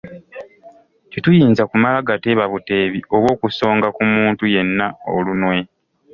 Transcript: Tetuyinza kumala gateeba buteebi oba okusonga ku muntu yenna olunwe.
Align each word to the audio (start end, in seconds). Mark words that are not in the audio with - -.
Tetuyinza 1.11 1.63
kumala 1.71 1.99
gateeba 2.07 2.45
buteebi 2.53 2.99
oba 3.15 3.27
okusonga 3.35 3.87
ku 3.95 4.03
muntu 4.13 4.43
yenna 4.53 4.87
olunwe. 5.15 5.57